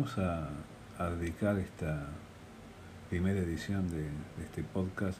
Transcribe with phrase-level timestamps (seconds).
[0.00, 2.06] Vamos a, dedicar esta
[3.10, 4.08] primera edición de,
[4.42, 5.18] este podcast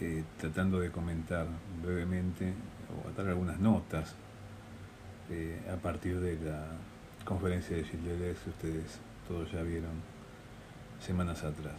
[0.00, 1.44] eh, tratando de comentar
[1.82, 2.52] brevemente
[2.94, 4.14] o dar algunas notas
[5.30, 6.64] eh, a partir de la
[7.24, 10.00] conferencia de Gilles ustedes todos ya vieron
[11.00, 11.74] semanas atrás.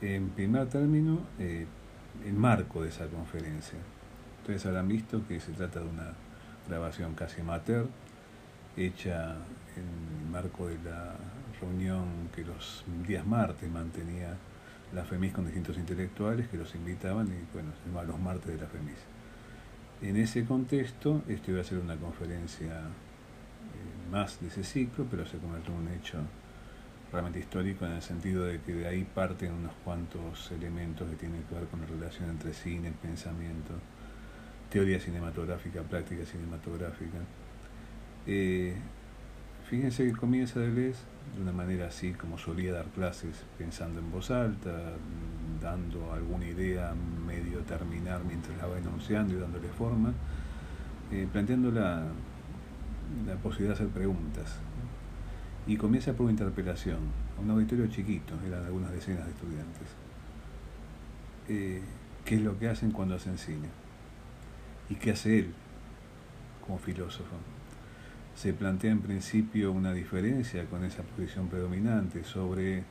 [0.00, 1.66] En primer término, eh,
[2.24, 3.78] el marco de esa conferencia.
[4.40, 6.14] Ustedes habrán visto que se trata de una
[6.66, 7.86] grabación casi amateur,
[8.76, 9.36] hecha
[9.76, 11.14] en el marco de la
[11.60, 14.36] reunión que los días martes mantenía
[14.94, 18.58] la FEMIS con distintos intelectuales que los invitaban y bueno, se llamaba los martes de
[18.58, 18.98] la FEMIS.
[20.02, 25.26] En ese contexto, esto iba a ser una conferencia eh, más de ese ciclo, pero
[25.26, 26.18] se convirtió en un hecho
[27.12, 31.42] realmente histórico en el sentido de que de ahí parten unos cuantos elementos que tienen
[31.42, 33.74] que ver con la relación entre cine, pensamiento,
[34.70, 37.18] teoría cinematográfica, práctica cinematográfica.
[38.32, 38.76] Eh,
[39.68, 41.00] fíjense que comienza Deleuze
[41.34, 44.70] de una manera así como solía dar clases, pensando en voz alta,
[45.60, 46.94] dando alguna idea
[47.26, 50.12] medio terminar mientras la va enunciando y dándole forma,
[51.10, 52.04] eh, planteando la,
[53.42, 54.58] posibilidad de hacer preguntas.
[55.66, 56.98] Y comienza por una interpelación,
[57.36, 59.88] a un auditorio chiquito, eran algunas decenas de estudiantes.
[61.48, 61.82] Eh,
[62.24, 63.66] ¿Qué es lo que hacen cuando hacen cine?
[64.88, 65.52] ¿Y qué hace él
[66.64, 67.34] como filósofo?
[68.40, 72.84] Se plantea en principio una diferencia con esa posición predominante sobre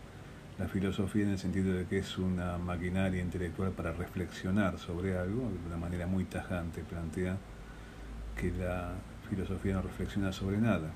[0.59, 5.49] la filosofía en el sentido de que es una maquinaria intelectual para reflexionar sobre algo,
[5.49, 7.35] de una manera muy tajante plantea
[8.39, 8.91] que la
[9.27, 10.91] filosofía no reflexiona sobre nada.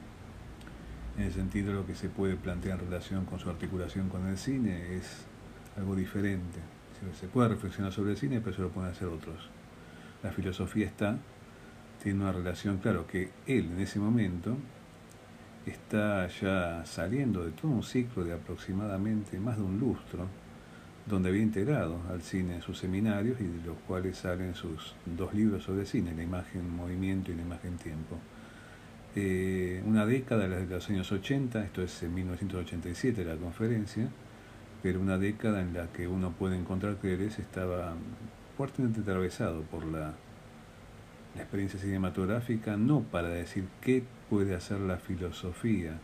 [1.17, 4.37] En el sentido lo que se puede plantear en relación con su articulación con el
[4.37, 5.25] cine es
[5.79, 6.59] algo diferente.
[7.19, 9.49] Se puede reflexionar sobre el cine, pero se lo pueden hacer otros
[10.23, 11.17] la filosofía está,
[12.03, 14.57] tiene una relación, claro, que él en ese momento
[15.65, 20.27] está ya saliendo de todo un ciclo de aproximadamente más de un lustro,
[21.05, 25.63] donde había integrado al cine sus seminarios y de los cuales salen sus dos libros
[25.63, 28.17] sobre cine, La imagen movimiento y La imagen tiempo.
[29.15, 34.09] Eh, una década de los años 80, esto es en 1987 la conferencia,
[34.81, 37.93] pero una década en la que uno puede encontrar que Deleuze estaba
[38.57, 40.13] fuertemente atravesado por la,
[41.35, 45.99] la experiencia cinematográfica, no para decir qué puede hacer la filosofía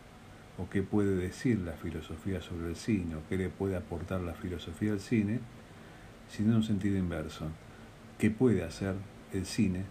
[0.58, 4.34] o qué puede decir la filosofía sobre el cine o qué le puede aportar la
[4.34, 5.40] filosofía al cine,
[6.28, 7.46] sino en un sentido inverso.
[8.18, 8.94] ¿Qué puede hacer
[9.32, 9.84] el cine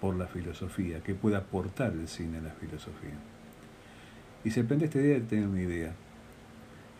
[0.00, 1.00] por la filosofía?
[1.02, 3.18] ¿Qué puede aportar el cine a la filosofía?
[4.44, 5.92] Y se prende esta idea de tener una idea.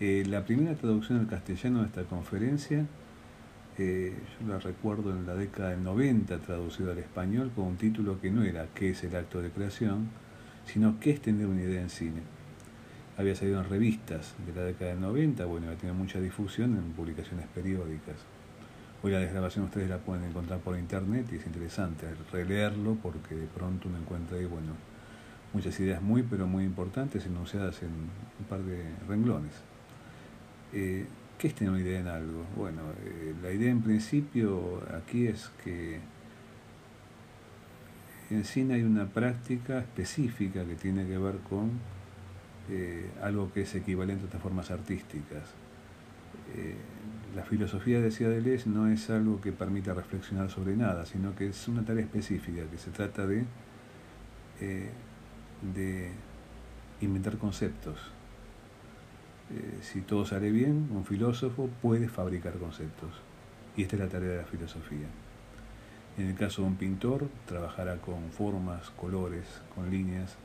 [0.00, 2.86] Eh, la primera traducción al castellano de esta conferencia
[3.78, 8.20] eh, yo la recuerdo en la década del 90 traducido al español con un título
[8.20, 10.10] que no era ¿Qué es el acto de creación?,
[10.66, 12.22] sino ¿Qué es tener una idea en cine?
[13.16, 16.92] Había salido en revistas de la década del 90, bueno, había tenido mucha difusión en
[16.92, 18.16] publicaciones periódicas.
[19.02, 23.46] Hoy la desgrabación ustedes la pueden encontrar por internet y es interesante releerlo porque de
[23.46, 24.74] pronto uno encuentra ahí, bueno,
[25.52, 29.54] muchas ideas muy, pero muy importantes enunciadas en un par de renglones.
[30.72, 31.06] Eh,
[31.42, 32.44] ¿Qué es tener una idea en algo?
[32.54, 35.98] Bueno, eh, la idea en principio aquí es que
[38.30, 41.72] en cine hay una práctica específica que tiene que ver con
[42.70, 45.42] eh, algo que es equivalente a otras formas artísticas.
[46.54, 46.76] Eh,
[47.34, 51.66] la filosofía, decía Deleuze, no es algo que permita reflexionar sobre nada, sino que es
[51.66, 53.44] una tarea específica, que se trata de,
[55.74, 56.12] de
[57.00, 57.98] inventar conceptos.
[59.50, 63.10] Eh, si todo sale bien, un filósofo puede fabricar conceptos.
[63.76, 65.08] Y esta es la tarea de la filosofía.
[66.18, 70.36] En el caso de un pintor, trabajará con formas, colores, con líneas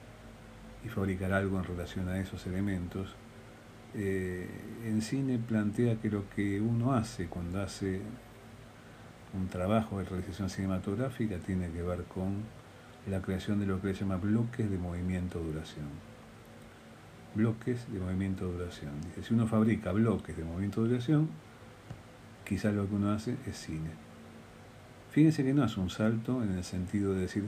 [0.85, 3.15] y fabricará algo en relación a esos elementos.
[3.93, 4.49] Eh,
[4.85, 8.01] en cine plantea que lo que uno hace cuando hace
[9.33, 12.43] un trabajo de realización cinematográfica tiene que ver con
[13.09, 16.16] la creación de lo que se llama bloques de movimiento-duración
[17.37, 18.91] bloques de movimiento de duración.
[19.21, 21.29] Si uno fabrica bloques de movimiento de duración,
[22.43, 23.91] quizás lo que uno hace es cine.
[25.11, 27.45] Fíjense que no es un salto en el sentido de decir,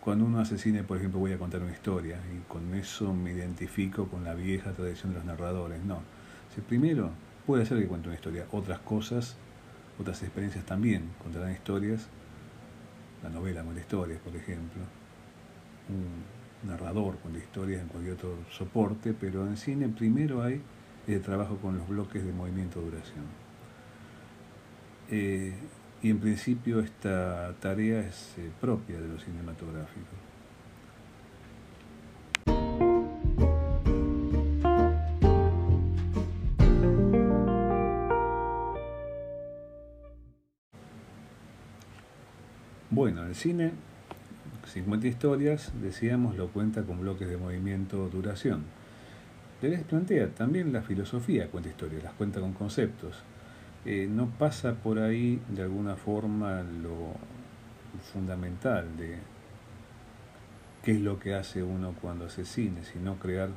[0.00, 3.32] cuando uno hace cine, por ejemplo, voy a contar una historia y con eso me
[3.32, 5.82] identifico con la vieja tradición de los narradores.
[5.84, 6.00] No.
[6.54, 7.10] Si primero
[7.46, 9.36] puede ser que cuente una historia, otras cosas,
[9.98, 12.08] otras experiencias también contarán historias.
[13.22, 14.82] La novela con historias, por ejemplo
[16.64, 20.60] narrador, cuando historias en cualquier otro soporte, pero en cine primero hay
[21.06, 23.44] el trabajo con los bloques de movimiento de duración
[25.10, 25.54] eh,
[26.02, 30.06] y en principio esta tarea es eh, propia de lo cinematográfico.
[42.90, 43.72] Bueno, el cine
[44.66, 48.64] 50 historias, decíamos, lo cuenta con bloques de movimiento duración.
[49.60, 53.22] Deleuze plantea también la filosofía cuenta historias, las cuenta con conceptos.
[53.84, 57.14] Eh, no pasa por ahí de alguna forma lo
[58.12, 59.18] fundamental de
[60.82, 63.50] qué es lo que hace uno cuando hace cine, sino crear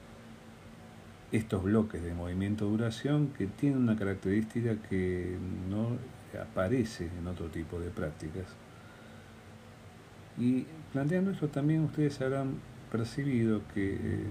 [1.32, 5.38] estos bloques de movimiento-duración que tienen una característica que
[5.70, 5.98] no
[6.42, 8.46] aparece en otro tipo de prácticas.
[10.38, 12.56] Y planteando esto también ustedes habrán
[12.92, 14.24] percibido que eh,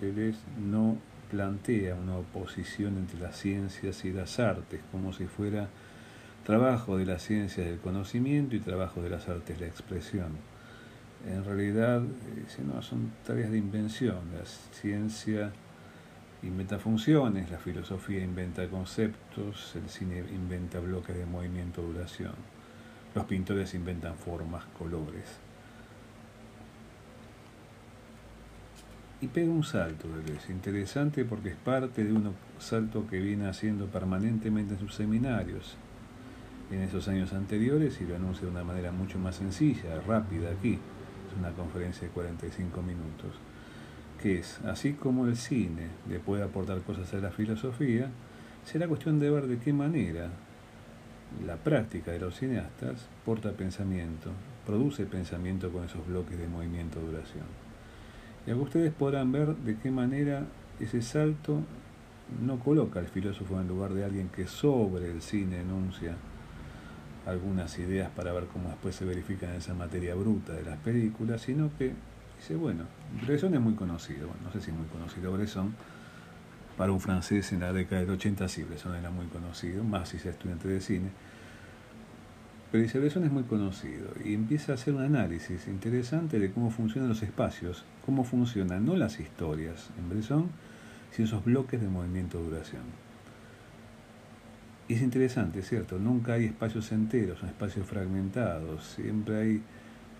[0.00, 0.98] Deleuze no
[1.30, 5.68] plantea una oposición entre las ciencias y las artes, como si fuera
[6.44, 10.32] trabajo de las ciencias del conocimiento y trabajo de las artes de la expresión.
[11.26, 14.18] En realidad, eh, no, son tareas de invención.
[14.36, 15.52] La ciencia
[16.42, 22.34] inventa funciones, la filosofía inventa conceptos, el cine inventa bloques de movimiento-duración,
[23.14, 25.24] los pintores inventan formas, colores.
[29.20, 33.86] Y pega un salto, es interesante porque es parte de un salto que viene haciendo
[33.86, 35.76] permanentemente en sus seminarios
[36.70, 40.72] en esos años anteriores y lo anuncia de una manera mucho más sencilla, rápida aquí.
[40.72, 43.32] Es una conferencia de 45 minutos
[44.20, 48.08] que es, así como el cine le puede aportar cosas a la filosofía,
[48.64, 50.30] será cuestión de ver de qué manera
[51.46, 54.30] la práctica de los cineastas porta pensamiento,
[54.66, 57.44] produce pensamiento con esos bloques de movimiento-duración.
[58.46, 60.46] Y acá ustedes podrán ver de qué manera
[60.80, 61.60] ese salto
[62.44, 66.16] no coloca al filósofo en lugar de alguien que sobre el cine enuncia
[67.26, 71.42] algunas ideas para ver cómo después se verifican en esa materia bruta de las películas,
[71.42, 71.92] sino que
[72.38, 72.84] Dice, bueno,
[73.24, 75.74] Bresson es muy conocido, no sé si muy conocido Bresson,
[76.76, 80.18] para un francés en la década del 80 sí, Bresson era muy conocido, más si
[80.18, 81.10] sea estudiante de cine,
[82.74, 86.70] pero dice, Bresson es muy conocido y empieza a hacer un análisis interesante de cómo
[86.70, 90.50] funcionan los espacios, cómo funcionan no las historias en Bresson,
[91.12, 92.82] sino esos bloques de movimiento-duración.
[94.88, 96.00] Es interesante, ¿cierto?
[96.00, 99.62] Nunca hay espacios enteros, son espacios fragmentados, siempre hay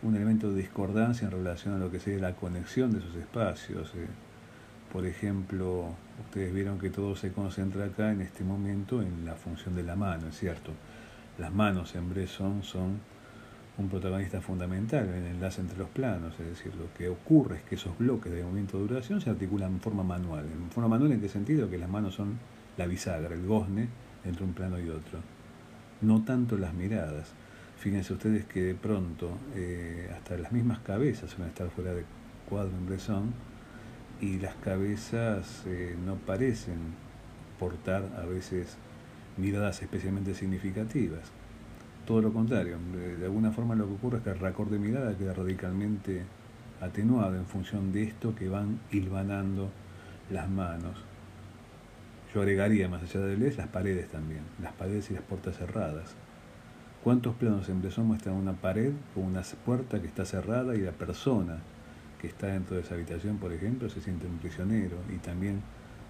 [0.04, 3.90] un elemento de discordancia en relación a lo que sería la conexión de esos espacios.
[3.96, 4.06] Eh.
[4.94, 5.86] Por ejemplo,
[6.24, 9.96] ustedes vieron que todo se concentra acá en este momento en la función de la
[9.96, 10.70] mano, es cierto.
[11.36, 13.00] Las manos en Bresson son
[13.76, 17.62] un protagonista fundamental en el enlace entre los planos, es decir, lo que ocurre es
[17.64, 20.44] que esos bloques de movimiento de duración se articulan en forma manual.
[20.44, 21.68] ¿En forma manual en qué sentido?
[21.68, 22.38] Que las manos son
[22.76, 23.88] la bisagra, el gozne
[24.24, 25.18] entre un plano y otro.
[26.02, 27.32] No tanto las miradas.
[27.78, 32.04] Fíjense ustedes que de pronto eh, hasta las mismas cabezas van a estar fuera de
[32.48, 33.53] cuadro en Bresson
[34.24, 36.78] y las cabezas eh, no parecen
[37.58, 38.78] portar a veces
[39.36, 41.20] miradas especialmente significativas.
[42.06, 42.78] Todo lo contrario,
[43.18, 46.22] de alguna forma lo que ocurre es que el racor de mirada queda radicalmente
[46.80, 49.70] atenuado en función de esto que van hilvanando
[50.30, 50.96] las manos.
[52.34, 56.14] Yo agregaría más allá de les las paredes también, las paredes y las puertas cerradas.
[57.02, 60.92] ¿Cuántos planos en Bresson muestran una pared con una puerta que está cerrada y la
[60.92, 61.58] persona
[62.24, 65.60] que está dentro de esa habitación, por ejemplo, se siente un prisionero y también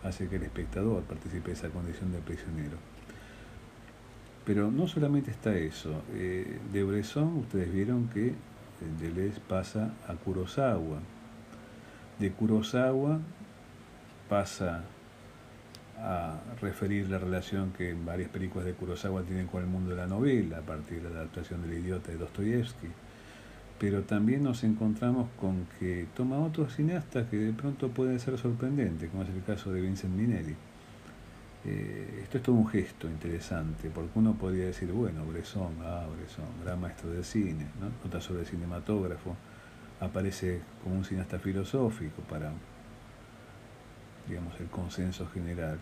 [0.04, 2.76] hace que el espectador participe de esa condición de prisionero?
[4.46, 6.02] Pero no solamente está eso.
[6.14, 8.34] Eh, de Bresson ustedes vieron que eh,
[9.00, 11.00] Deleuze pasa a Kurosawa.
[12.20, 13.18] De Kurosawa
[14.28, 14.84] pasa
[15.98, 20.06] a referir la relación que varias películas de Kurosawa tienen con el mundo de la
[20.06, 22.86] novela, a partir de la adaptación del idiota de Dostoyevsky.
[23.78, 29.10] Pero también nos encontramos con que toma otros cineastas que de pronto pueden ser sorprendentes,
[29.10, 30.54] como es el caso de Vincent Minelli.
[31.66, 36.44] Eh, esto es todo un gesto interesante, porque uno podría decir, bueno, Bresson, ah, Bresson,
[36.62, 37.90] gran maestro de cine, ¿no?
[38.04, 39.34] nota sobre el cinematógrafo,
[40.00, 42.52] aparece como un cineasta filosófico para
[44.28, 45.78] digamos, el consenso general.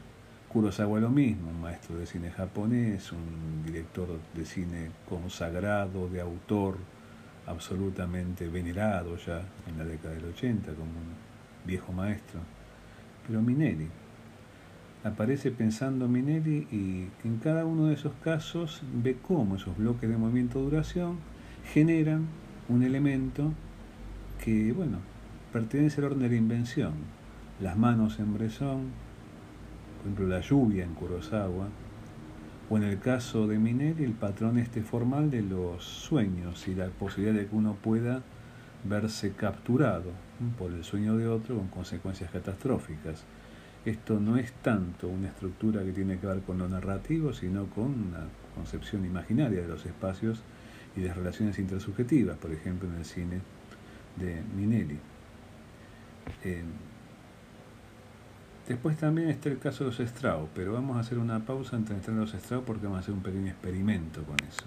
[0.49, 6.77] Kurosawa lo mismo, un maestro de cine japonés, un director de cine consagrado, de autor,
[7.47, 12.41] absolutamente venerado ya en la década del 80 como un viejo maestro.
[13.27, 13.89] Pero Minelli,
[15.05, 20.17] aparece pensando Minelli y en cada uno de esos casos ve cómo esos bloques de
[20.17, 21.19] movimiento-duración
[21.73, 22.27] generan
[22.69, 23.53] un elemento
[24.45, 24.99] que, bueno,
[25.53, 26.93] pertenece al orden de la invención,
[27.61, 28.91] las manos en Bresson,
[29.99, 31.69] por ejemplo la lluvia en Kurosawa,
[32.73, 36.87] o en el caso de Minelli el patrón este formal de los sueños y la
[36.89, 38.23] posibilidad de que uno pueda
[38.85, 40.11] verse capturado
[40.59, 43.25] por el sueño de otro con consecuencias catastróficas.
[43.85, 47.89] Esto no es tanto una estructura que tiene que ver con lo narrativo, sino con
[47.89, 48.25] una
[48.55, 50.41] concepción imaginaria de los espacios
[50.97, 53.41] y de relaciones intersubjetivas, por ejemplo en el cine
[54.17, 54.99] de Minelli.
[56.43, 56.63] Eh,
[58.67, 61.97] después también está el caso de los Strauss, pero vamos a hacer una pausa entre
[61.97, 64.65] entrar los Strauss porque vamos a hacer un pequeño experimento con eso.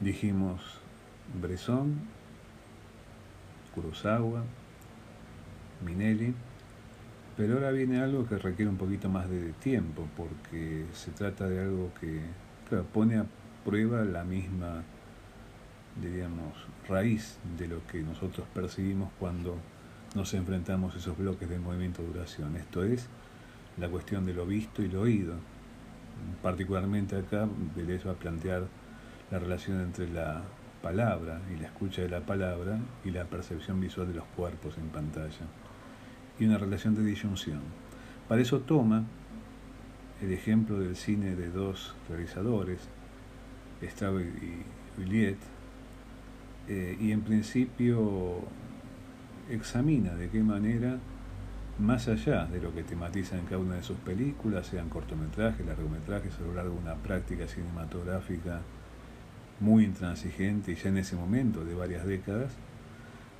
[0.00, 0.60] Dijimos
[1.40, 2.00] Bresson,
[3.72, 4.42] Kurosawa,
[5.84, 6.34] Minelli,
[7.36, 11.60] pero ahora viene algo que requiere un poquito más de tiempo, porque se trata de
[11.60, 12.20] algo que
[12.92, 13.26] pone a
[13.64, 14.82] prueba la misma,
[16.00, 16.52] diríamos,
[16.88, 19.56] raíz de lo que nosotros percibimos cuando
[20.14, 22.56] nos enfrentamos a esos bloques de movimiento duración.
[22.56, 23.08] Esto es
[23.78, 25.34] la cuestión de lo visto y lo oído.
[26.42, 28.64] Particularmente acá, Vélez va a plantear
[29.30, 30.42] la relación entre la
[30.82, 34.88] palabra y la escucha de la palabra y la percepción visual de los cuerpos en
[34.88, 35.46] pantalla
[36.38, 37.60] y una relación de disyunción.
[38.28, 39.04] Para eso toma
[40.22, 42.80] el ejemplo del cine de dos realizadores,
[43.82, 44.62] Straub y
[44.96, 45.38] Juliet,
[46.68, 48.40] eh, y en principio
[49.50, 50.98] examina de qué manera,
[51.78, 56.38] más allá de lo que tematiza en cada una de sus películas, sean cortometrajes, largometrajes,
[56.38, 58.60] a lo largo de una práctica cinematográfica
[59.58, 62.52] muy intransigente y ya en ese momento de varias décadas,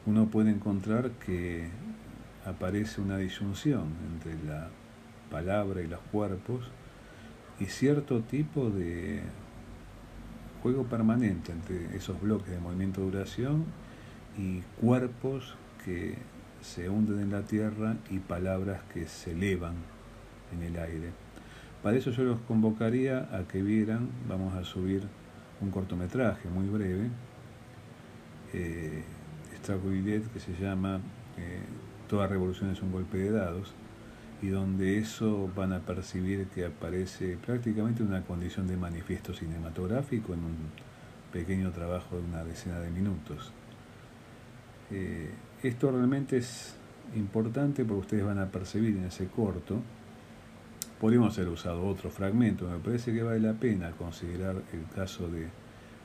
[0.07, 1.69] uno puede encontrar que
[2.45, 4.69] aparece una disyunción entre la
[5.31, 6.71] palabra y los cuerpos
[7.61, 9.23] y cierto tipo de
[10.63, 13.65] juego permanente entre esos bloques de movimiento de duración
[14.39, 16.17] y cuerpos que
[16.61, 19.75] se hunden en la tierra y palabras que se elevan
[20.53, 21.11] en el aire.
[21.83, 25.03] Para eso yo los convocaría a que vieran, vamos a subir
[25.61, 27.09] un cortometraje muy breve,
[28.53, 29.03] eh,
[30.33, 31.01] que se llama
[31.39, 31.61] eh,
[32.13, 33.73] Toda revolución es un golpe de dados,
[34.43, 40.41] y donde eso van a percibir que aparece prácticamente una condición de manifiesto cinematográfico en
[40.41, 40.57] un
[41.33, 43.51] pequeño trabajo de una decena de minutos.
[44.91, 45.31] Eh,
[45.63, 46.77] esto realmente es
[47.17, 49.81] importante porque ustedes van a percibir en ese corto
[51.01, 55.49] Podríamos haber usado otro fragmento, me parece que vale la pena considerar el caso de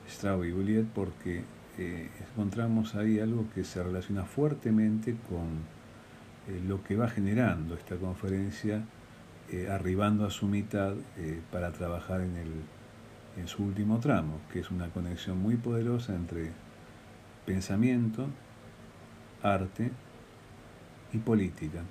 [0.07, 1.43] Strauss y Juliet porque
[1.77, 5.76] eh, encontramos ahí algo que se relaciona fuertemente con
[6.47, 8.83] eh, lo que va generando esta conferencia,
[9.51, 10.93] eh, arribando a su mitad
[11.51, 12.51] para trabajar en, el,
[13.37, 16.51] en su último tramo, que es una conexión muy poderosa entre
[17.45, 18.27] pensamiento,
[19.41, 19.91] arte
[21.13, 21.81] y política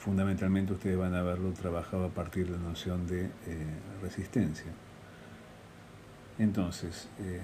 [0.00, 3.30] fundamentalmente ustedes van a verlo trabajado a partir de la noción de eh,
[4.00, 4.72] resistencia.
[6.38, 7.42] Entonces, eh,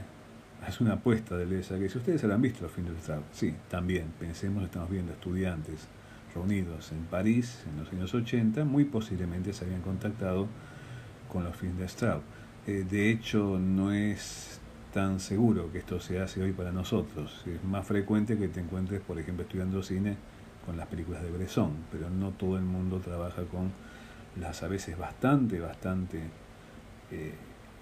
[0.67, 3.55] es una apuesta de Lesa que si ustedes se han visto los fines de sí,
[3.69, 5.87] también, pensemos, estamos viendo estudiantes
[6.37, 10.47] reunidos en París en los años 80, muy posiblemente se habían contactado
[11.33, 12.23] con los fines de Strauss.
[12.67, 14.61] Eh, de hecho, no es
[14.93, 17.43] tan seguro que esto se hace hoy para nosotros.
[17.47, 20.17] Es más frecuente que te encuentres, por ejemplo, estudiando cine
[20.65, 23.73] con las películas de Bresson, pero no todo el mundo trabaja con
[24.41, 26.21] las a veces bastante, bastante
[27.11, 27.35] eh,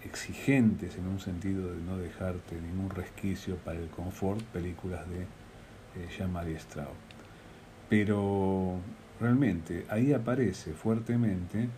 [0.04, 6.08] exigentes en un sentido de no dejarte ningún resquicio para el confort, películas de eh,
[6.16, 7.13] Jean-Marie Strauss.
[7.88, 8.78] Pero
[9.20, 11.68] realmente ahí aparece fuertemente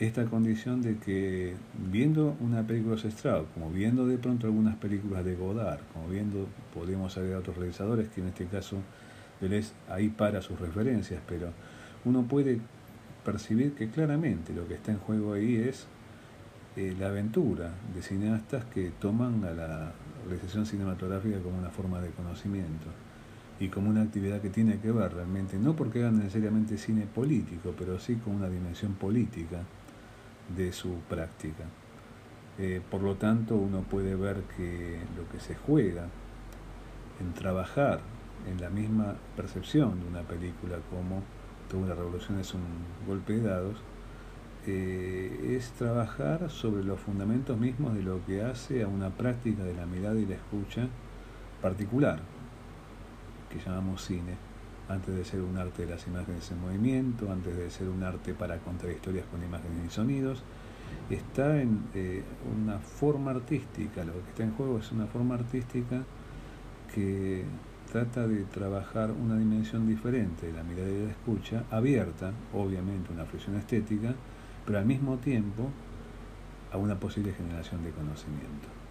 [0.00, 1.54] esta condición de que
[1.90, 6.48] viendo una película de Strauss, como viendo de pronto algunas películas de Godard, como viendo,
[6.72, 8.78] podemos agregar otros realizadores que en este caso
[9.40, 11.52] es ahí para sus referencias, pero
[12.04, 12.60] uno puede
[13.24, 15.86] percibir que claramente lo que está en juego ahí es
[16.76, 19.92] eh, la aventura de cineastas que toman a la
[20.26, 22.86] realización cinematográfica como una forma de conocimiento
[23.60, 27.74] y como una actividad que tiene que ver realmente, no porque hagan necesariamente cine político,
[27.78, 29.62] pero sí con una dimensión política
[30.56, 31.64] de su práctica.
[32.58, 36.08] Eh, por lo tanto, uno puede ver que lo que se juega
[37.20, 38.00] en trabajar
[38.50, 41.22] en la misma percepción de una película como
[41.68, 42.62] Toda una revolución es un
[43.06, 43.76] golpe de dados,
[44.66, 49.74] eh, es trabajar sobre los fundamentos mismos de lo que hace a una práctica de
[49.74, 50.88] la mirada y la escucha
[51.62, 52.20] particular,
[53.54, 54.34] que llamamos cine,
[54.88, 58.34] antes de ser un arte de las imágenes en movimiento, antes de ser un arte
[58.34, 60.42] para contar historias con imágenes y sonidos,
[61.08, 62.22] está en eh,
[62.58, 66.02] una forma artística, lo que está en juego es una forma artística
[66.94, 67.44] que
[67.90, 73.24] trata de trabajar una dimensión diferente de la mirada y la escucha, abierta, obviamente, una
[73.24, 74.14] fricción estética,
[74.66, 75.70] pero al mismo tiempo
[76.72, 78.83] a una posible generación de conocimiento.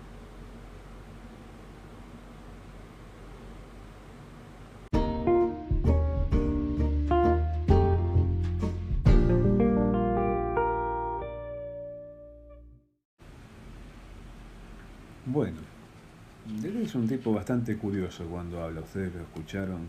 [16.94, 19.88] Es un tipo bastante curioso cuando habla, ustedes lo escucharon.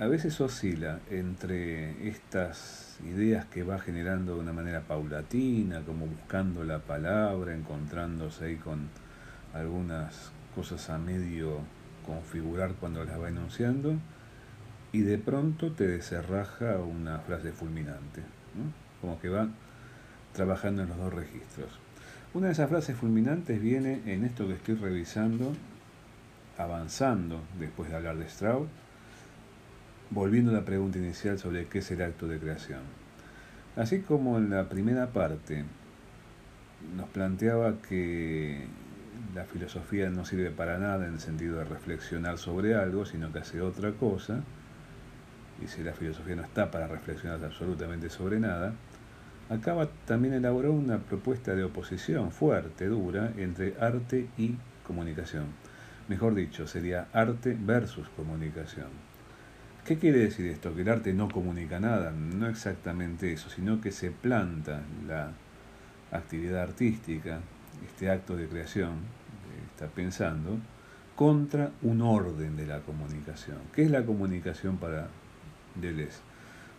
[0.00, 6.64] A veces oscila entre estas ideas que va generando de una manera paulatina, como buscando
[6.64, 8.88] la palabra, encontrándose ahí con
[9.54, 11.58] algunas cosas a medio
[12.04, 13.94] configurar cuando las va enunciando,
[14.90, 18.22] y de pronto te deserraja una frase fulminante,
[19.00, 19.46] como que va
[20.32, 21.78] trabajando en los dos registros.
[22.32, 25.52] Una de esas frases fulminantes viene en esto que estoy revisando,
[26.58, 28.68] avanzando después de hablar de Strauss,
[30.10, 32.82] volviendo a la pregunta inicial sobre qué es el acto de creación.
[33.74, 35.64] Así como en la primera parte
[36.96, 38.64] nos planteaba que
[39.34, 43.40] la filosofía no sirve para nada en el sentido de reflexionar sobre algo, sino que
[43.40, 44.40] hace otra cosa,
[45.60, 48.72] y si la filosofía no está para reflexionar absolutamente sobre nada,
[49.50, 55.46] acaba también elaboró una propuesta de oposición fuerte, dura, entre arte y comunicación.
[56.08, 58.88] Mejor dicho, sería arte versus comunicación.
[59.84, 60.74] ¿Qué quiere decir esto?
[60.74, 65.32] Que el arte no comunica nada, no exactamente eso, sino que se planta la
[66.12, 67.40] actividad artística,
[67.86, 68.92] este acto de creación
[69.44, 70.58] que está pensando,
[71.16, 73.58] contra un orden de la comunicación.
[73.74, 75.08] ¿Qué es la comunicación para
[75.74, 76.20] Deleuze.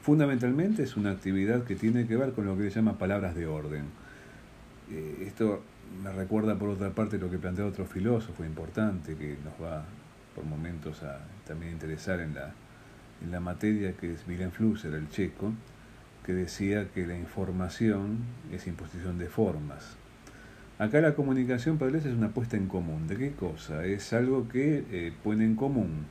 [0.02, 3.46] Fundamentalmente es una actividad que tiene que ver con lo que se llama palabras de
[3.46, 3.86] orden.
[4.92, 5.62] Eh, esto
[6.04, 9.86] me recuerda por otra parte lo que plantea otro filósofo importante que nos va
[10.36, 12.52] por momentos a también interesar en la,
[13.24, 15.54] en la materia, que es Wilhelm Flusser, el checo,
[16.26, 18.20] que decía que la información
[18.52, 19.98] es imposición de formas.
[20.80, 23.08] Acá la comunicación para Deleuze es una puesta en común.
[23.08, 23.86] ¿De qué cosa?
[23.86, 26.06] Es algo que eh, pone en común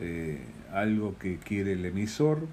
[0.00, 0.38] eh,
[0.72, 2.46] algo que quiere el emisor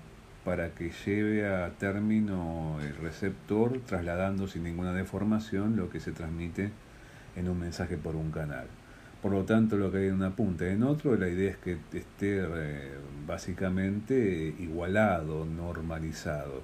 [0.48, 6.72] para que lleve a término el receptor trasladando sin ninguna deformación lo que se transmite
[7.36, 8.66] en un mensaje por un canal.
[9.22, 11.58] Por lo tanto, lo que hay en una punta y en otro, la idea es
[11.58, 12.94] que esté eh,
[13.28, 16.64] básicamente igualado, normalizado.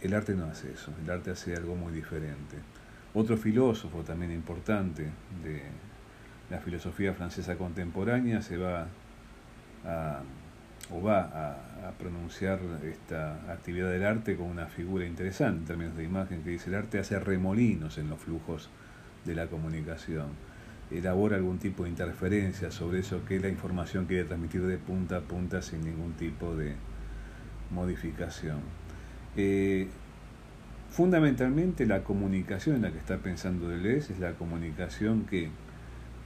[0.00, 2.56] El arte no hace eso, el arte hace algo muy diferente.
[3.12, 5.02] Otro filósofo también importante
[5.44, 5.64] de
[6.48, 8.86] la filosofía francesa contemporánea se va
[10.92, 11.56] o va a,
[11.98, 16.70] pronunciar esta actividad del arte con una figura interesante en términos de imagen que dice
[16.70, 18.70] el arte hace remolinos en los flujos
[19.24, 20.28] de la comunicación,
[20.90, 25.20] elabora algún tipo de interferencia sobre eso que la información quiere transmitir de punta a
[25.20, 26.74] punta sin ningún tipo de
[27.70, 28.60] modificación.
[29.36, 29.88] Eh,
[30.90, 35.50] fundamentalmente la comunicación en la que está pensando Deleuze es la comunicación que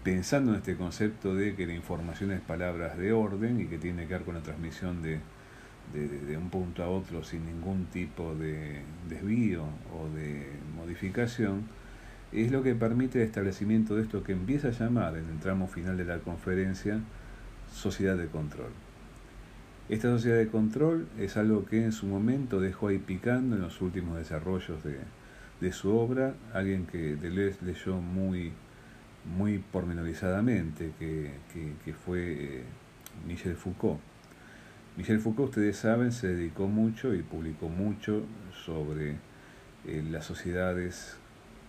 [0.04, 4.06] pensando en este concepto de que la información es palabras de orden y que tiene
[4.06, 5.18] que ver con la transmisión de,
[5.92, 9.64] de, un punto a otro sin ningún tipo de desvío
[9.94, 11.62] o de modificación,
[12.32, 15.68] es lo que permite el establecimiento de esto que empieza a llamar en el tramo
[15.68, 17.00] final de la conferencia
[17.72, 18.70] sociedad de control.
[19.88, 23.80] Esta sociedad de control es algo que en su momento dejó ahí picando en los
[23.80, 24.98] últimos desarrollos de,
[25.60, 28.52] de su obra, alguien que Deleuze leyó muy
[29.24, 31.32] muy pormenorizadamente, que,
[31.84, 32.64] que, fue eh,
[33.26, 34.00] Michel Foucault.
[34.96, 39.16] Michel Foucault, ustedes saben, se dedicó mucho y publicó mucho sobre
[39.86, 41.16] eh, las sociedades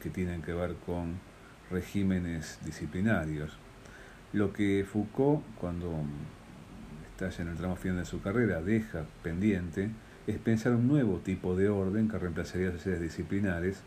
[0.02, 1.20] que tienen que ver con
[1.72, 3.58] regímenes disciplinarios.
[4.34, 6.04] Lo que Foucault, cuando
[7.12, 9.90] está ya en el tramo final de su carrera, deja pendiente
[10.28, 13.82] es pensar un nuevo tipo de orden que reemplazaría las sociedades disciplinares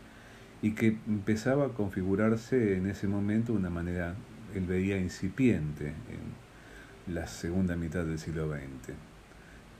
[0.61, 4.15] y que empezaba a configurarse en ese momento de una manera,
[4.53, 5.87] él veía incipiente
[7.07, 8.93] en la segunda mitad del siglo XX,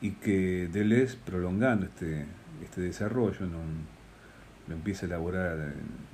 [0.02, 2.26] y que Deleuze, prolongando este,
[2.64, 3.46] este desarrollo,
[4.68, 6.10] lo empieza a elaborar en,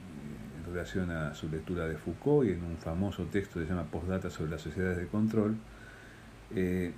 [0.73, 4.32] relación a su lectura de Foucault y en un famoso texto que se llama Postdata
[4.32, 5.56] sobre las sociedades de control,
[6.56, 6.91] eh,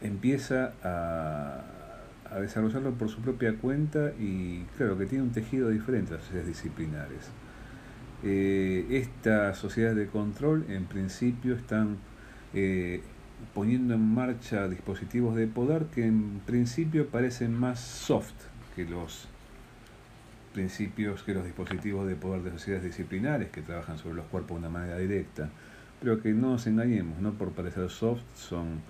[0.00, 1.81] empieza a,
[2.34, 6.24] a desarrollarlo por su propia cuenta y claro que tiene un tejido diferente a las
[6.24, 7.30] sociedades disciplinares.
[8.24, 11.96] Eh, estas sociedades de control en principio están
[12.54, 13.02] eh,
[13.54, 18.34] poniendo en marcha dispositivos de poder que en principio parecen más soft
[18.76, 19.28] que los
[20.54, 24.68] principios que los dispositivos de poder de sociedades disciplinares que trabajan sobre los cuerpos de
[24.68, 25.48] una manera directa,
[26.00, 28.80] pero que no nos engañemos, no por parecer soft son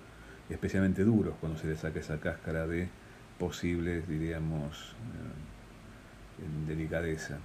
[0.49, 2.89] especialmente duros cuando se les saca esa cáscara de
[3.43, 4.95] posibles, diríamos,
[6.39, 7.39] eh, en delicadeza.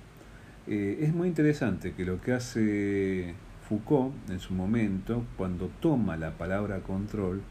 [0.68, 3.34] Eh, es muy interesante que lo que hace
[3.68, 7.42] Foucault en su momento, cuando toma la palabra control,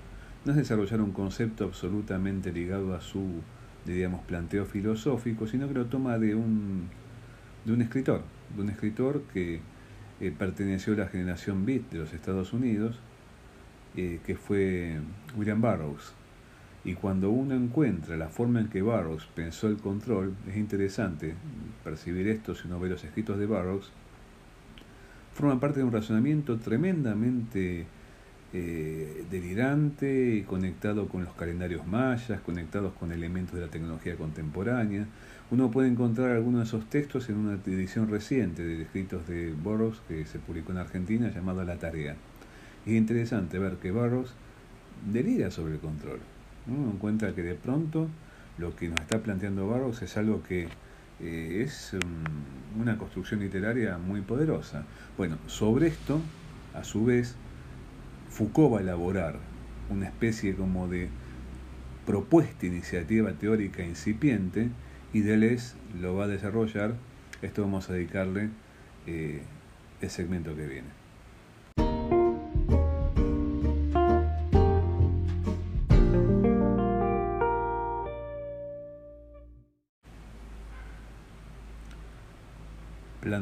[0.46, 3.42] no es desarrollar un concepto absolutamente ligado a su,
[3.86, 6.88] diríamos, planteo filosófico, sino que lo toma de un,
[7.66, 8.22] de un escritor,
[8.56, 9.60] de un escritor que
[10.22, 12.98] eh, perteneció a la generación Beat de los Estados Unidos,
[13.96, 15.00] que fue
[15.36, 16.14] William Burroughs.
[16.88, 21.34] Y cuando uno encuentra la forma en que Burroughs pensó el control, es interesante
[21.84, 23.92] percibir esto si uno ve los escritos de Burroughs,
[25.34, 27.86] forma parte de un razonamiento tremendamente
[28.54, 35.08] eh, delirante y conectado con los calendarios mayas, conectados con elementos de la tecnología contemporánea.
[35.52, 40.02] Uno puede encontrar algunos de esos textos en una edición reciente de escritos de Burroughs
[40.08, 42.16] que se publicó en Argentina llamada La Tarea.
[42.86, 44.34] es interesante ver que Burroughs
[45.12, 46.22] delira sobre el control.
[46.68, 48.08] Uno encuentra que de pronto
[48.58, 50.68] lo que nos está planteando Burroughs es algo que
[51.20, 51.96] eh, es
[52.80, 54.84] una construcción literaria muy poderosa.
[55.18, 56.20] Bueno, sobre esto,
[56.74, 57.36] a su vez,
[58.30, 59.40] Foucault va a elaborar
[59.90, 61.10] una especie como de
[62.06, 64.70] propuesta iniciativa teórica incipiente
[65.14, 66.96] y Deleuze lo va a desarrollar.
[67.42, 68.50] Esto vamos a dedicarle
[69.06, 69.42] eh,
[70.02, 70.97] el segmento que viene.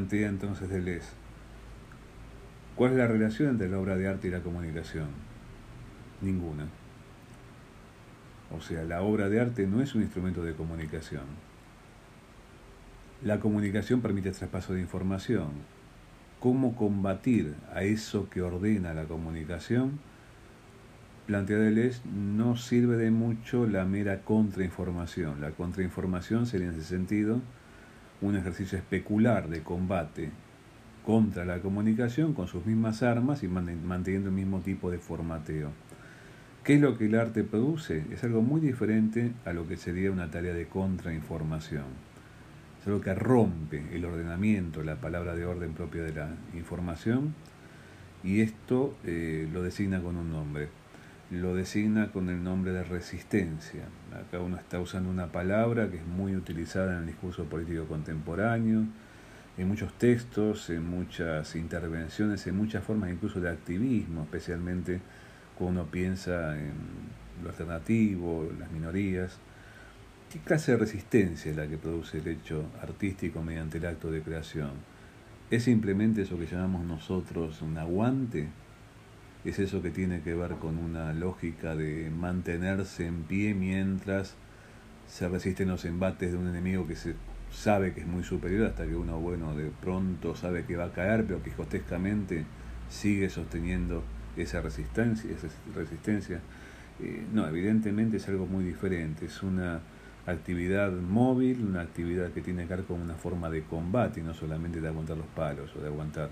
[0.06, 1.08] Plantea entonces Deleuze
[2.76, 5.08] ¿Cuál es la relación entre la obra de arte y la comunicación?
[6.20, 6.66] Ninguna.
[8.56, 11.24] O sea, la obra de arte no es un instrumento de comunicación.
[13.24, 15.48] La comunicación permite el traspaso de información.
[16.38, 19.98] ¿Cómo combatir a eso que ordena la comunicación?
[21.26, 25.40] Plantea Deleuze, no sirve de mucho la mera contrainformación.
[25.40, 27.40] La contrainformación sería en ese sentido
[28.20, 30.30] un ejercicio especular de combate
[31.04, 35.70] contra la comunicación con sus mismas armas y manteniendo el mismo tipo de formateo.
[36.64, 38.04] ¿Qué es lo que el arte produce?
[38.10, 41.84] Es algo muy diferente a lo que sería una tarea de contrainformación.
[42.80, 47.34] Es algo que rompe el ordenamiento, la palabra de orden propia de la información,
[48.24, 50.68] y esto eh, lo designa con un nombre.
[51.30, 53.82] Lo designa con el nombre de resistencia.
[54.14, 58.84] Acá uno está usando una palabra que es muy utilizada en el discurso político contemporáneo,
[59.58, 65.00] en muchos textos, en muchas intervenciones, en muchas formas incluso de activismo, especialmente
[65.58, 66.74] cuando uno piensa en
[67.42, 69.38] lo alternativo, las minorías.
[70.32, 74.22] ¿Qué clase de resistencia es la que produce el hecho artístico mediante el acto de
[74.22, 74.70] creación?
[75.50, 78.48] ¿Es simplemente eso que llamamos nosotros un aguante?
[79.46, 84.34] ¿Es eso que tiene que ver con una lógica de mantenerse en pie mientras
[85.06, 87.14] se resisten los embates de un enemigo que se
[87.52, 90.92] sabe que es muy superior hasta que uno, bueno, de pronto sabe que va a
[90.92, 92.44] caer, pero quijotescamente
[92.90, 94.02] sigue sosteniendo
[94.36, 95.30] esa resistencia.
[95.30, 96.40] Esa resistencia.
[96.98, 99.80] Eh, no, evidentemente es algo muy diferente, es una
[100.26, 104.34] actividad móvil, una actividad que tiene que ver con una forma de combate y no
[104.34, 106.30] solamente de aguantar los palos o de aguantar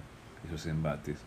[0.49, 1.19] esos embates.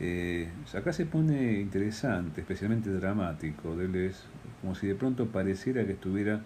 [0.00, 4.22] Eh, acá se pone interesante, especialmente dramático, Deleuze,
[4.60, 6.40] como si de pronto pareciera que estuviera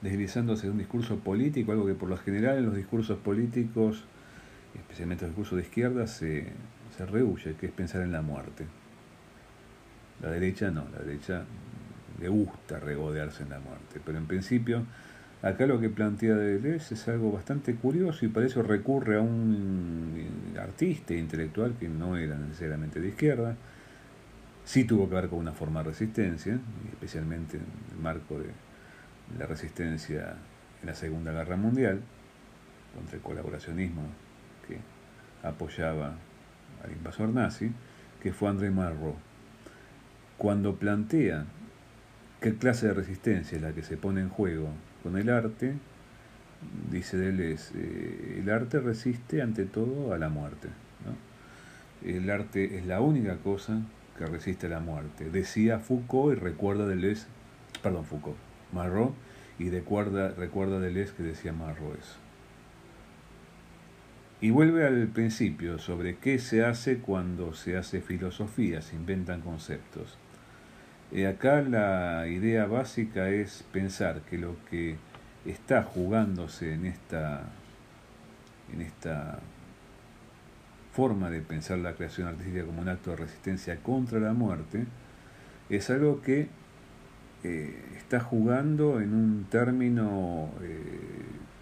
[0.00, 4.04] deslizándose de un discurso político, algo que por lo general en los discursos políticos,
[4.74, 6.46] especialmente los discursos de izquierda, se,
[6.96, 8.66] se rehuye, que es pensar en la muerte.
[10.22, 11.44] La derecha no, la derecha
[12.18, 14.84] le gusta regodearse en la muerte, pero en principio
[15.42, 20.54] acá lo que plantea Deleuze es algo bastante curioso y para eso recurre a un
[20.60, 23.56] artista intelectual que no era necesariamente de izquierda,
[24.64, 26.58] sí tuvo que ver con una forma de resistencia,
[26.92, 28.50] especialmente en el marco de
[29.38, 30.36] la resistencia
[30.80, 32.00] en la Segunda Guerra Mundial,
[32.94, 34.02] contra el colaboracionismo
[34.66, 34.78] que
[35.46, 36.14] apoyaba
[36.84, 37.70] al invasor nazi,
[38.22, 39.16] que fue André Malraux.
[40.36, 41.46] Cuando plantea
[42.40, 44.68] qué clase de resistencia es la que se pone en juego
[45.02, 45.74] con el arte,
[46.90, 50.68] dice Deleuze, eh, el arte resiste ante todo a la muerte.
[52.04, 53.82] El arte es la única cosa
[54.16, 55.28] que resiste a la muerte.
[55.30, 57.26] Decía Foucault y recuerda Deleuze,
[57.82, 58.38] perdón, Foucault,
[58.72, 59.14] Marró,
[59.58, 62.16] y recuerda, recuerda Deleuze que decía Marró eso.
[64.40, 70.16] Y vuelve al principio sobre qué se hace cuando se hace filosofía, se inventan conceptos.
[71.12, 74.96] Y acá la idea básica es pensar que lo que
[75.44, 77.42] está jugándose en esta,
[78.72, 79.40] en esta
[80.92, 84.86] forma de pensar la creación artística como un acto de resistencia contra la muerte
[85.68, 86.48] es algo que
[87.42, 90.80] eh, está jugando en un término eh,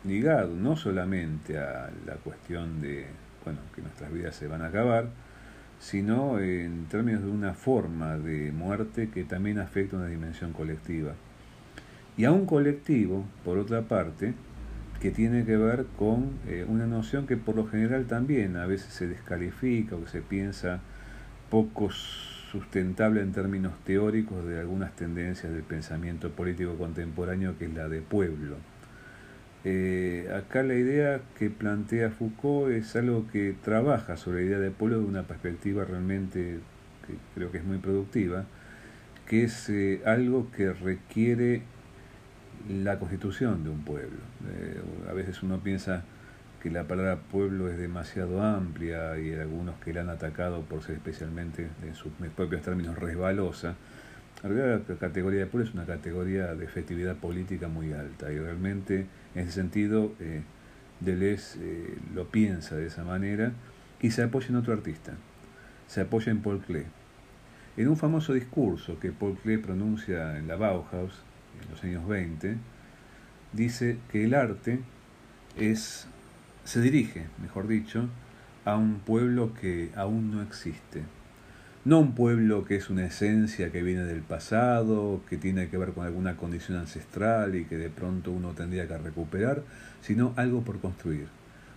[0.04, 3.06] ligado no solamente a la cuestión de
[3.44, 5.08] bueno, que nuestras vidas se van a acabar,
[5.80, 11.14] sino en términos de una forma de muerte que también afecta una dimensión colectiva.
[12.16, 14.34] Y a un colectivo, por otra parte,
[15.00, 18.92] que tiene que ver con eh, una noción que por lo general también a veces
[18.92, 20.80] se descalifica o que se piensa
[21.50, 27.88] poco sustentable en términos teóricos de algunas tendencias del pensamiento político contemporáneo, que es la
[27.88, 28.56] de pueblo.
[29.64, 34.70] Eh, acá la idea que plantea Foucault es algo que trabaja sobre la idea de
[34.70, 36.60] pueblo de una perspectiva realmente
[37.06, 38.44] que creo que es muy productiva,
[39.26, 41.62] que es eh, algo que requiere
[42.68, 44.20] la constitución de un pueblo.
[44.50, 46.04] Eh, a veces uno piensa
[46.62, 50.82] que la palabra pueblo es demasiado amplia y hay algunos que la han atacado por
[50.82, 53.74] ser especialmente, en sus propios términos, resbalosa.
[54.42, 59.06] Realidad la categoría de pueblo es una categoría de efectividad política muy alta y realmente
[59.34, 60.42] en ese sentido eh,
[61.00, 63.52] Deleuze eh, lo piensa de esa manera
[64.00, 65.14] y se apoya en otro artista,
[65.88, 66.86] se apoya en Paul Klee.
[67.76, 71.22] En un famoso discurso que Paul Klee pronuncia en la Bauhaus
[71.62, 72.56] en los años 20,
[73.52, 74.80] dice que el arte
[75.56, 76.06] es,
[76.64, 78.08] se dirige, mejor dicho,
[78.64, 81.02] a un pueblo que aún no existe.
[81.88, 85.92] No un pueblo que es una esencia que viene del pasado, que tiene que ver
[85.92, 89.62] con alguna condición ancestral y que de pronto uno tendría que recuperar,
[90.02, 91.28] sino algo por construir.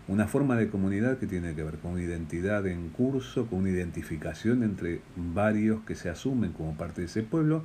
[0.09, 3.69] Una forma de comunidad que tiene que ver con una identidad en curso, con una
[3.69, 7.63] identificación entre varios que se asumen como parte de ese pueblo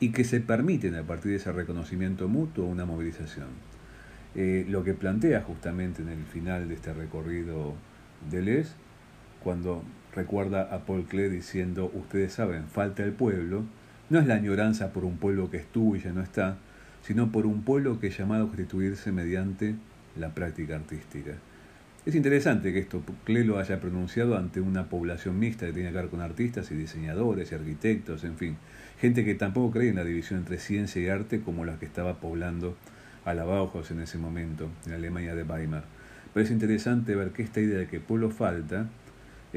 [0.00, 3.46] y que se permiten a partir de ese reconocimiento mutuo una movilización.
[4.34, 7.74] Eh, lo que plantea justamente en el final de este recorrido
[8.28, 8.74] de Les,
[9.44, 9.84] cuando
[10.16, 13.64] recuerda a Paul Klee diciendo, ustedes saben, falta el pueblo,
[14.08, 16.56] no es la añoranza por un pueblo que estuvo y ya no está,
[17.02, 19.74] sino por un pueblo que es llamado a constituirse mediante
[20.18, 21.32] la práctica artística.
[22.06, 25.96] Es interesante que esto Klee lo haya pronunciado ante una población mixta que tiene que
[25.96, 28.56] ver con artistas y diseñadores y arquitectos, en fin,
[29.00, 32.20] gente que tampoco cree en la división entre ciencia y arte como la que estaba
[32.20, 32.76] poblando
[33.24, 33.44] a la
[33.90, 35.84] en ese momento, en Alemania de Weimar.
[36.32, 38.86] Pero es interesante ver que esta idea de que pueblo falta,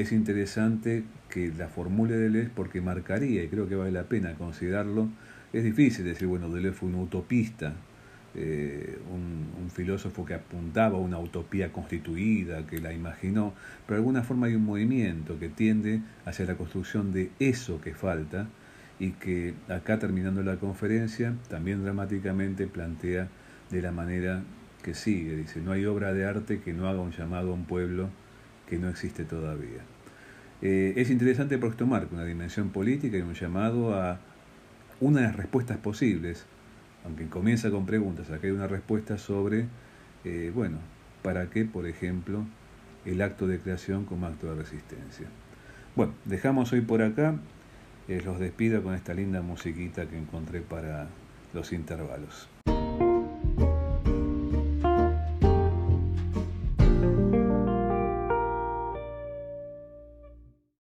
[0.02, 5.10] es interesante que la formule Deleuze porque marcaría, y creo que vale la pena considerarlo,
[5.52, 7.74] es difícil decir, bueno, Deleuze fue un utopista,
[8.36, 13.54] eh, un, un, filósofo que apuntaba a una utopía constituida, que la imaginó,
[13.86, 17.94] pero de alguna forma hay un movimiento que tiende hacia la construcción de eso que
[17.94, 18.48] falta,
[19.00, 23.30] y que acá terminando la conferencia también dramáticamente plantea
[23.70, 24.44] de la manera
[24.84, 25.36] que sigue.
[25.36, 28.10] Dice, no hay obra de arte que no haga un llamado a un pueblo
[28.70, 29.82] que no existe todavía.
[30.62, 34.20] Eh, es interesante porque esto una dimensión política y un llamado a
[35.00, 36.46] una de las respuestas posibles,
[37.06, 39.68] aunque comienza con preguntas, acá hay una respuesta sobre,
[40.26, 40.78] eh, bueno,
[41.24, 42.44] ¿para qué, por ejemplo,
[43.06, 45.28] el acto de creación como acto de resistencia?
[45.96, 47.36] Bueno, dejamos hoy por acá.
[48.08, 51.08] Eh, los despido con esta linda musiquita que encontré para
[51.54, 52.50] los intervalos.